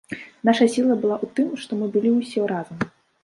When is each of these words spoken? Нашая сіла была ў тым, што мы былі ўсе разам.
Нашая 0.47 0.67
сіла 0.75 0.95
была 1.03 1.17
ў 1.25 1.37
тым, 1.39 1.51
што 1.65 1.71
мы 1.81 1.91
былі 1.97 2.09
ўсе 2.17 2.47
разам. 2.53 2.77